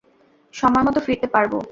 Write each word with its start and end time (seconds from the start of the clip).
সময়মত 0.53 0.95
ফিরতে 1.05 1.27
পারব? 1.27 1.53